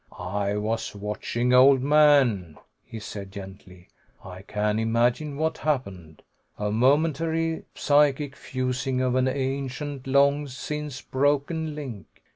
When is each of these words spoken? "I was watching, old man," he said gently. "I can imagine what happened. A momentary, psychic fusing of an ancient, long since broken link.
"I 0.17 0.57
was 0.57 0.95
watching, 0.95 1.53
old 1.53 1.83
man," 1.83 2.57
he 2.83 2.99
said 2.99 3.31
gently. 3.31 3.89
"I 4.25 4.41
can 4.41 4.79
imagine 4.79 5.37
what 5.37 5.59
happened. 5.59 6.23
A 6.57 6.71
momentary, 6.71 7.65
psychic 7.75 8.35
fusing 8.35 8.99
of 8.99 9.13
an 9.13 9.27
ancient, 9.27 10.07
long 10.07 10.47
since 10.47 11.01
broken 11.01 11.75
link. 11.75 12.07